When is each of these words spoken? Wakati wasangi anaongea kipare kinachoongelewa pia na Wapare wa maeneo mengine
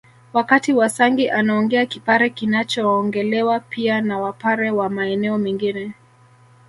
Wakati 0.33 0.73
wasangi 0.73 1.29
anaongea 1.29 1.85
kipare 1.85 2.29
kinachoongelewa 2.29 3.59
pia 3.59 4.01
na 4.01 4.19
Wapare 4.19 4.71
wa 4.71 4.89
maeneo 4.89 5.37
mengine 5.37 5.91